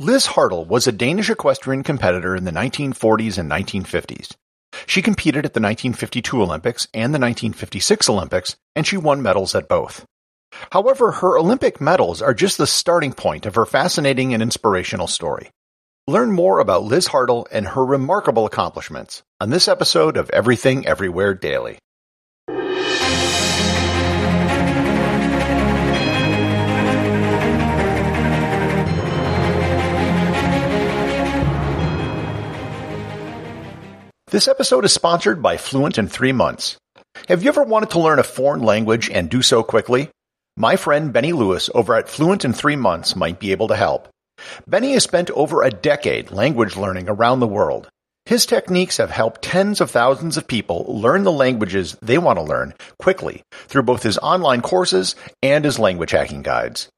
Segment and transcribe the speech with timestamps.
[0.00, 4.34] Lis Hartel was a Danish equestrian competitor in the 1940s and 1950s.
[4.86, 9.68] She competed at the 1952 Olympics and the 1956 Olympics, and she won medals at
[9.68, 10.06] both.
[10.72, 15.50] However, her Olympic medals are just the starting point of her fascinating and inspirational story.
[16.08, 21.34] Learn more about Lis Hartel and her remarkable accomplishments on this episode of Everything Everywhere
[21.34, 21.78] Daily.
[34.30, 36.76] This episode is sponsored by Fluent in 3 Months.
[37.26, 40.08] Have you ever wanted to learn a foreign language and do so quickly?
[40.56, 44.06] My friend Benny Lewis over at Fluent in 3 Months might be able to help.
[44.68, 47.88] Benny has spent over a decade language learning around the world.
[48.24, 52.44] His techniques have helped tens of thousands of people learn the languages they want to
[52.44, 56.88] learn quickly through both his online courses and his language hacking guides.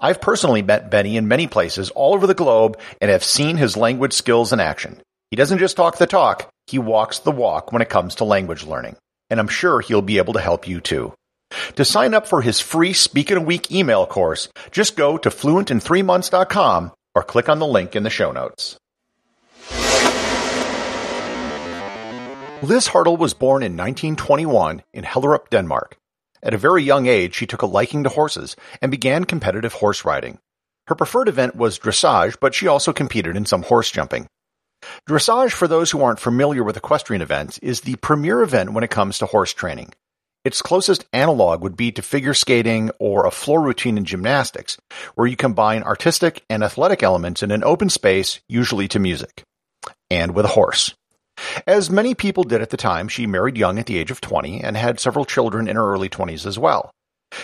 [0.00, 3.76] I've personally met Benny in many places all over the globe and have seen his
[3.76, 5.02] language skills in action.
[5.30, 8.64] He doesn't just talk the talk, he walks the walk when it comes to language
[8.64, 8.96] learning.
[9.28, 11.12] And I'm sure he'll be able to help you too.
[11.76, 15.28] To sign up for his free Speak in a Week email course, just go to
[15.28, 18.78] fluentin3months.com or click on the link in the show notes.
[22.60, 25.96] Lis Hartel was born in 1921 in Hellerup, Denmark.
[26.42, 30.04] At a very young age, she took a liking to horses and began competitive horse
[30.04, 30.38] riding.
[30.86, 34.26] Her preferred event was dressage, but she also competed in some horse jumping.
[35.08, 38.90] Dressage, for those who aren't familiar with equestrian events, is the premier event when it
[38.90, 39.92] comes to horse training.
[40.44, 44.78] Its closest analog would be to figure skating or a floor routine in gymnastics,
[45.14, 49.42] where you combine artistic and athletic elements in an open space, usually to music,
[50.10, 50.94] and with a horse.
[51.66, 54.62] As many people did at the time, she married young at the age of 20
[54.62, 56.90] and had several children in her early 20s as well.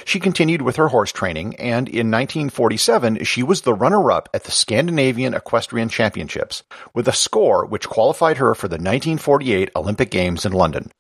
[0.05, 4.51] She continued with her horse training, and in 1947 she was the runner-up at the
[4.51, 6.63] Scandinavian Equestrian Championships,
[6.95, 10.91] with a score which qualified her for the 1948 Olympic Games in London.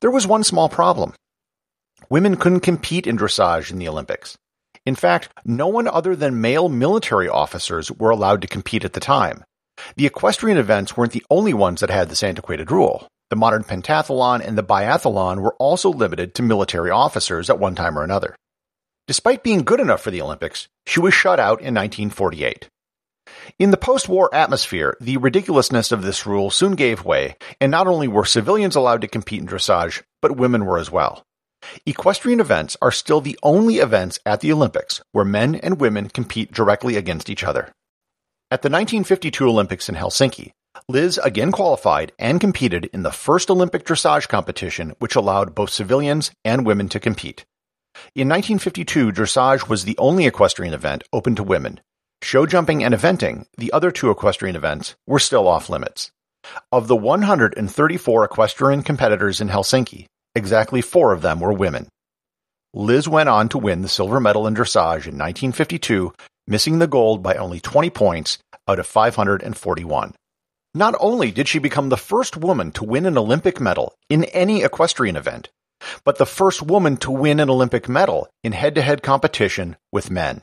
[0.00, 1.14] There was one small problem.
[2.08, 4.36] Women couldn't compete in dressage in the Olympics.
[4.86, 9.00] In fact, no one other than male military officers were allowed to compete at the
[9.00, 9.44] time.
[9.96, 13.08] The equestrian events weren't the only ones that had this antiquated rule.
[13.30, 17.98] The modern pentathlon and the biathlon were also limited to military officers at one time
[17.98, 18.36] or another.
[19.06, 22.68] Despite being good enough for the Olympics, she was shut out in 1948.
[23.58, 28.08] In the post-war atmosphere, the ridiculousness of this rule soon gave way, and not only
[28.08, 31.24] were civilians allowed to compete in dressage, but women were as well.
[31.86, 36.52] Equestrian events are still the only events at the Olympics where men and women compete
[36.52, 37.72] directly against each other.
[38.54, 40.52] At the 1952 Olympics in Helsinki,
[40.88, 46.30] Lis again qualified and competed in the first Olympic dressage competition, which allowed both civilians
[46.44, 47.44] and women to compete.
[48.14, 51.80] In 1952, dressage was the only equestrian event open to women.
[52.22, 56.12] Show jumping and eventing, the other two equestrian events, were still off limits.
[56.70, 61.88] Of the 134 equestrian competitors in Helsinki, exactly four of them were women.
[62.72, 66.12] Lis went on to win the silver medal in dressage in 1952,
[66.46, 68.38] missing the gold by only 20 points
[68.68, 70.14] out of 541.
[70.74, 74.64] Not only did she become the first woman to win an Olympic medal in any
[74.64, 75.50] equestrian event,
[76.04, 80.42] but the first woman to win an Olympic medal in head-to-head competition with men.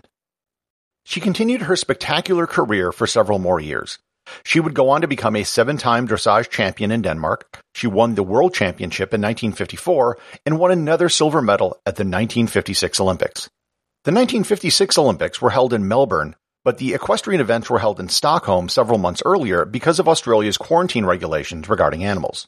[1.04, 3.98] She continued her spectacular career for several more years.
[4.44, 7.60] She would go on to become a seven-time dressage champion in Denmark.
[7.74, 13.00] She won the World Championship in 1954 and won another silver medal at the 1956
[13.00, 13.50] Olympics.
[14.04, 18.70] The 1956 Olympics were held in Melbourne but the equestrian events were held in Stockholm
[18.70, 22.48] several months earlier because of Australia's quarantine regulations regarding animals.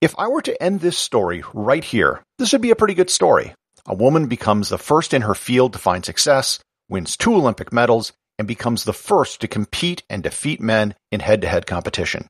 [0.00, 3.10] If I were to end this story right here, this would be a pretty good
[3.10, 3.54] story.
[3.86, 8.12] A woman becomes the first in her field to find success, wins two Olympic medals,
[8.38, 12.28] and becomes the first to compete and defeat men in head-to-head competition.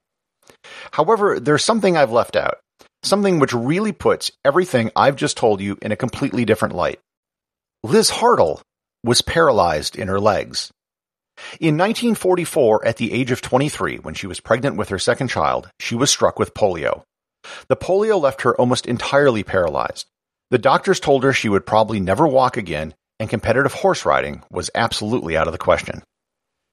[0.90, 2.58] However, there's something I've left out.
[3.02, 6.98] Something which really puts everything I've just told you in a completely different light.
[7.82, 8.60] Lis Hartel
[9.04, 10.70] was paralyzed in her legs.
[11.60, 15.70] In 1944, at the age of 23, when she was pregnant with her second child,
[15.80, 17.04] she was struck with polio.
[17.68, 20.06] The polio left her almost entirely paralyzed.
[20.50, 24.70] The doctors told her she would probably never walk again, and competitive horse riding was
[24.74, 26.02] absolutely out of the question.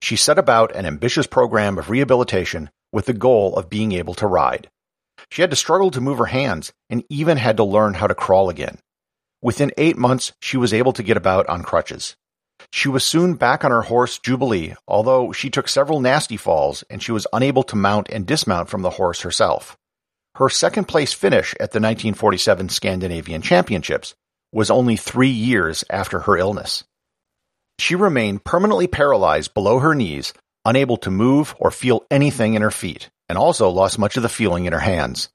[0.01, 4.27] She set about an ambitious program of rehabilitation with the goal of being able to
[4.27, 4.69] ride.
[5.29, 8.15] She had to struggle to move her hands and even had to learn how to
[8.15, 8.77] crawl again.
[9.41, 12.15] Within eight months, she was able to get about on crutches.
[12.75, 17.01] She was soon back on her horse Jubilee, although she took several nasty falls and
[17.01, 19.77] she was unable to mount and dismount from the horse herself.
[20.35, 24.13] Her second place finish at the 1947 Scandinavian Championships
[24.51, 26.83] was only three years after her illness.
[27.79, 30.33] She remained permanently paralyzed below her knees,
[30.65, 34.27] unable to move or feel anything in her feet, and also lost much of the
[34.27, 35.29] feeling in her hands.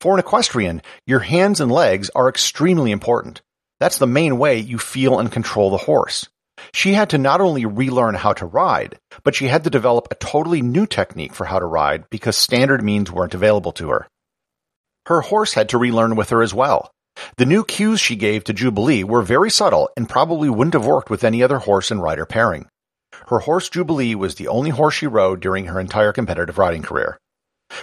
[0.00, 3.42] For an equestrian, your hands and legs are extremely important.
[3.80, 6.28] That's the main way you feel and control the horse.
[6.72, 10.16] She had to not only relearn how to ride, but she had to develop a
[10.16, 14.08] totally new technique for how to ride because standard means weren't available to her.
[15.06, 16.90] Her horse had to relearn with her as well.
[17.36, 21.10] The new cues she gave to Jubilee were very subtle and probably wouldn't have worked
[21.10, 22.66] with any other horse and rider pairing.
[23.28, 27.18] Her horse Jubilee was the only horse she rode during her entire competitive riding career.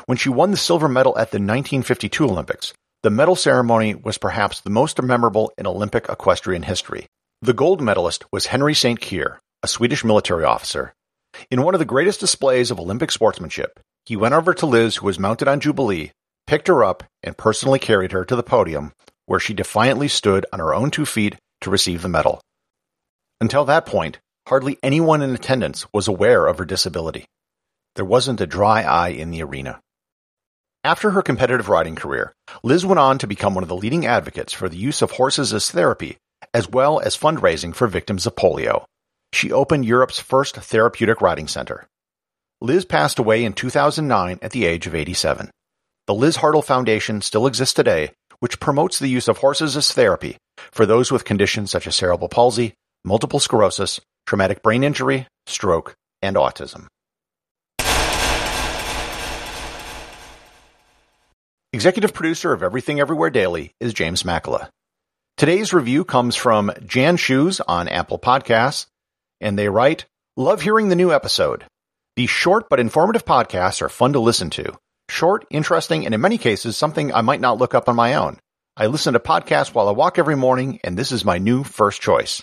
[0.06, 2.74] When she won the silver medal at the 1952 Olympics,
[3.04, 7.08] the medal ceremony was perhaps the most memorable in Olympic equestrian history.
[7.44, 9.00] The gold medalist was Henri St.
[9.00, 10.96] Cyr, a Swedish military officer.
[11.52, 15.06] In one of the greatest displays of Olympic sportsmanship, he went over to Lis, who
[15.06, 16.14] was mounted on Jubilee,
[16.48, 18.92] picked her up, and personally carried her to the podium,
[19.28, 22.42] where she defiantly stood on her own two feet to receive the medal.
[23.40, 24.18] Until that point,
[24.48, 27.26] hardly anyone in attendance was aware of her disability.
[27.96, 29.80] There wasn't a dry eye in the arena.
[30.84, 32.34] After her competitive riding career,
[32.64, 35.54] Lis went on to become one of the leading advocates for the use of horses
[35.54, 36.18] as therapy
[36.58, 38.84] as well as fundraising for victims of polio.
[39.32, 41.88] She opened Europe's first therapeutic riding center.
[42.62, 45.52] Lis passed away in 2009 at the age of 87.
[46.08, 48.10] The Lis Hartel Foundation still exists today,
[48.40, 50.38] which promotes the use of horses as therapy
[50.72, 52.74] for those with conditions such as cerebral palsy,
[53.06, 55.94] multiple sclerosis, traumatic brain injury, stroke,
[56.24, 56.88] and autism.
[61.72, 64.70] Executive producer of Everything Everywhere Daily is James Makkyla.
[65.38, 68.88] Today's review comes from Jan Shoes on Apple Podcasts,
[69.40, 70.06] and they write,
[70.36, 71.64] Love hearing the new episode.
[72.16, 74.76] These short but informative podcasts are fun to listen to.
[75.10, 78.40] Short, interesting, and in many cases, something I might not look up on my own.
[78.76, 82.02] I listen to podcasts while I walk every morning, and this is my new first
[82.02, 82.42] choice.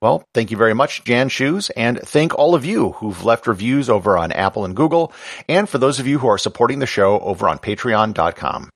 [0.00, 3.90] Well, thank you very much, Jan Shoes, and thank all of you who've left reviews
[3.90, 5.12] over on Apple and Google,
[5.46, 8.70] and for those of you who are supporting the show over on patreon.com.